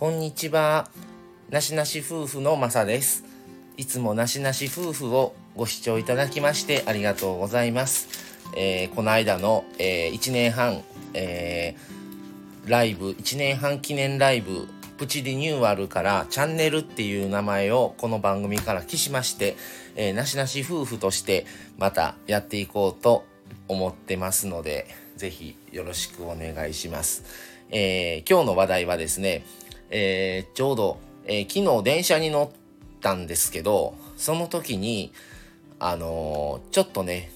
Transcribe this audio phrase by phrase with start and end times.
[0.00, 0.88] こんにちは。
[1.50, 3.22] なしなし夫婦のまさです。
[3.76, 8.08] いつもなしなし夫婦をご視聴いただきましてありがとうございます。
[8.56, 10.80] えー、この間の、えー、1年半、
[11.12, 19.54] えー、ライブ、1年半記念ライブ、プチリニューアルからチャンネルっていう名前をこの番組から消しまして、
[19.96, 21.44] えー、なしなし夫婦として
[21.76, 23.26] またやっていこうと
[23.68, 24.86] 思ってますので、
[25.18, 27.22] ぜひよろしくお願いします。
[27.68, 29.44] えー、今日の話題はですね、
[29.90, 35.12] えー、ちょうど、え昨日電車に乗ったんですけど、その時に、
[35.78, 37.30] あのちょっとね、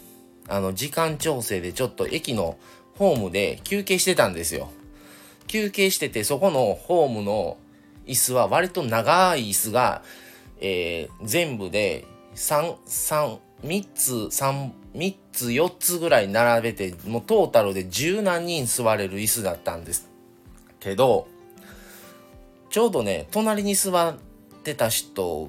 [0.49, 2.59] あの、時間調整でちょっと駅の
[2.97, 4.71] ホームで休憩してたんですよ。
[5.47, 7.57] 休憩してて、そこのホームの
[8.07, 10.03] 椅子は割と長い椅子が、
[10.61, 20.09] えー、全部で3、3、3つ、3、3つ、4つぐらい並べて、もうトータルで十何人座れる椅子だったんです
[20.81, 21.27] けど、
[22.75, 24.17] ちょうどね、隣に座っ
[24.65, 25.49] てた人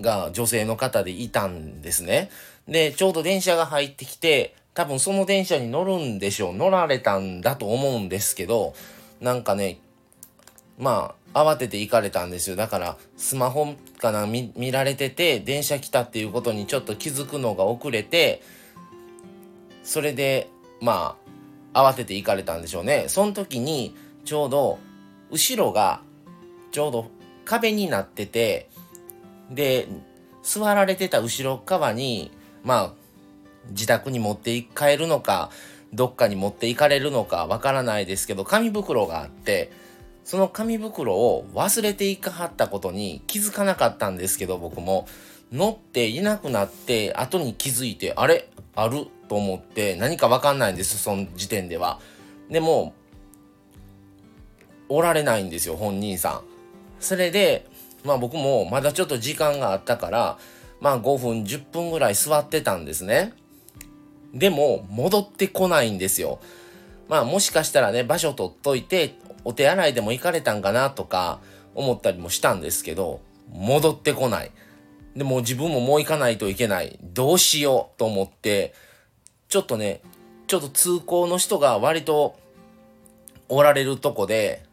[0.00, 2.30] が女性の方でいたんですね。
[2.66, 6.54] で、ちょうど電車が入ってきて、多分その電車に乗るんでしょう。
[6.54, 8.72] 乗られたんだと思うんですけど、
[9.20, 9.78] なんかね、
[10.78, 12.56] まあ、慌てて行かれたんですよ。
[12.56, 18.40] だから、スマホかな見、見られてて、電車来たっていうことにちょっと気づくのが遅れて、
[19.82, 20.48] それで、
[20.80, 21.18] ま
[21.74, 23.04] あ、慌てて行かれたんでしょうね。
[23.08, 24.78] その時に、ちょうど、
[25.30, 26.00] 後ろが、
[26.74, 27.06] ちょうど
[27.44, 28.68] 壁になってて、
[29.48, 29.86] で、
[30.42, 32.32] 座られてた後ろ側に、
[32.64, 32.92] まあ、
[33.70, 35.50] 自宅に持って帰るのか、
[35.92, 39.70] どっかに持っていかれるのかわからないですけど、紙袋があって、
[40.24, 45.06] その紙袋を忘れていかはったことに気づかなかったんですけど、僕も。
[45.52, 48.48] 乗っていなくなって、後に気づいて、あれ？
[48.74, 49.06] ある？
[49.28, 52.00] と思って、何かわかんないんです、その時点では。
[52.50, 52.94] でも、
[54.88, 56.53] おられないんですよ、本人さん。
[57.04, 57.66] それで、
[58.02, 60.38] まあ僕もまだちょっと時間があったから、
[60.80, 63.34] まあ5分、10分ぐらい座ってたんですね。
[64.32, 66.40] でも、戻ってこないんですよ。
[67.08, 69.14] まあもしかしたらね、場所取っといて、
[69.44, 71.40] お手洗いでも行かれたんかなとか
[71.74, 73.20] 思ったりもしたんですけど、
[73.52, 74.50] 戻ってこない。
[75.14, 76.98] でも自分ももう行かないといけない。
[77.02, 78.72] どうしようと思って、
[79.48, 80.00] ちょっとね、
[80.46, 82.36] ちょっと通行の人が割と
[83.48, 84.64] おられるとこで、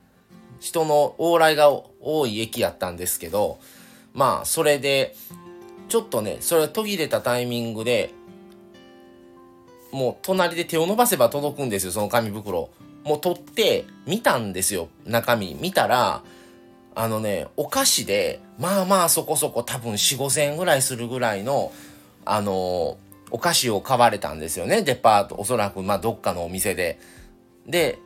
[0.61, 3.59] 人の往来が多い駅やったんですけど、
[4.13, 5.15] まあ、それで、
[5.89, 8.13] ちょっとね、それが途切れたタイミングで、
[9.91, 12.69] もう隣で手を伸ばせば届くんですよ、その紙袋。
[13.03, 15.55] もう取って見たんですよ、中身。
[15.55, 16.23] 見たら、
[16.93, 21.73] あのね、お菓子で、まあまあそこそこ多分4、5千円ぐらいするぐらいの、
[22.23, 22.95] あのー、
[23.31, 25.35] お菓子を買われたんですよね、デパート。
[25.39, 26.99] おそらく、まあどっかのお店で。
[27.65, 27.97] で、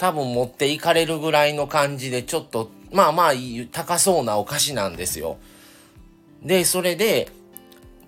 [0.00, 3.32] 多分持っていかれるぐらいの感じで、ちょっと、まあまあ
[3.70, 5.36] 高そうなお菓子なんですよ。
[6.42, 7.28] で、それで、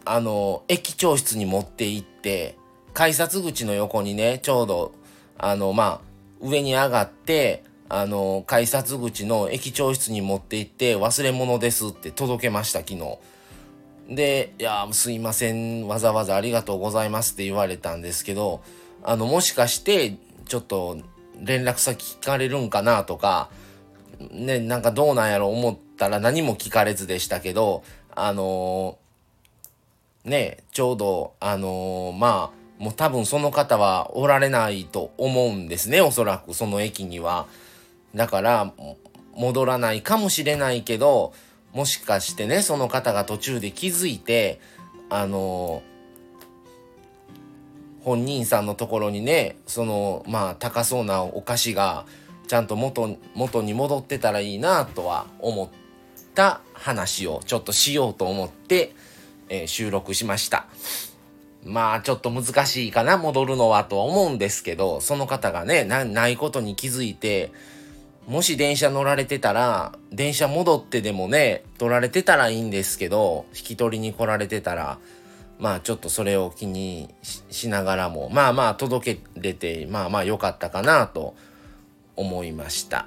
[0.06, 2.56] あの、駅長室に持って行って、
[2.94, 4.92] 改札口の横にね、ちょうど、
[5.36, 6.00] あの、まあ、
[6.40, 13.18] 上に上がって、あの、改札口の駅長室に持って行って、忘れ物ですって届けました、昨日。
[14.08, 18.62] で、いや、すいません、わざわざありがとうございますって言われたんですけど、
[19.02, 20.16] あの、もしかして、
[20.46, 20.96] ちょっと
[21.42, 23.50] 連絡先聞かれるんかなとか、
[24.30, 27.82] ね、なんかどうなんやろ思ったら何も聞かれずでしたけど、
[28.14, 37.46] あのー、ね、ちょうど、あのー、まあ、もう多分その方はおられないと思うんですね、おそらくその駅には。
[38.14, 38.72] だから、
[39.34, 41.32] 戻らないかもしれないけど、
[41.72, 44.60] もしかしてね、その方が途中で気づいて、
[45.10, 45.91] あのー
[48.02, 52.04] 本人さんのところにねそのまあ高そうなお菓子が
[52.48, 55.68] ちゃんと元元に戻ってたらいいなとは思っ
[56.34, 58.94] た話をちょっとしようと思って、
[59.48, 60.66] えー、収録しました。
[61.64, 67.52] まあちょっと難しいかな戻るのはとは思うんですけどその方がねないことに気づいて
[68.26, 74.98] もし電車乗られてたら電車戻ってでもね取られてたらいいんですけど引き取りに来られてたら
[75.62, 81.36] まあちょっとそれを気にしながらも、まあまあ届けれて、まあまあ良かったかなと
[82.16, 83.06] 思いました。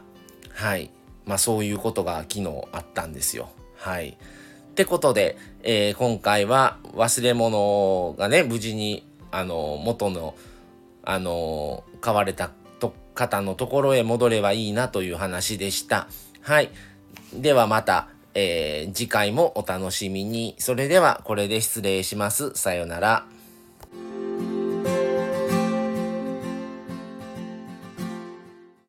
[0.53, 0.89] はい。
[1.25, 3.49] まあそういうことが昨日あったんですよ。
[3.75, 4.11] はい。
[4.11, 10.33] ってことで、えー、今回は忘れ物がね、無事に、あの、元の、
[11.03, 16.07] あの、買われたと方のところへ戻ればいいなという話でした。
[16.39, 16.69] はい。
[17.33, 18.07] ではまた。
[18.35, 20.55] えー、次回もお楽しみに。
[20.59, 22.51] それではこれで失礼します。
[22.53, 23.25] さよなら。